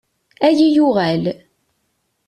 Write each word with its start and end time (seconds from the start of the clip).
Ad 0.47 0.57
yi-yuɣal. 0.59 1.23